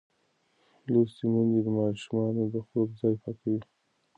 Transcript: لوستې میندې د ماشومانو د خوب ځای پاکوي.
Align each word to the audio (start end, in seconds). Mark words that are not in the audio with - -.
لوستې 0.91 1.25
میندې 1.33 1.59
د 1.65 1.67
ماشومانو 1.77 2.41
د 2.53 2.55
خوب 2.67 2.87
ځای 2.99 3.15
پاکوي. 3.23 3.61